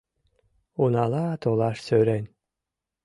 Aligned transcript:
Унала 0.83 1.25
толаш 1.41 1.77
сӧрен 1.85 2.25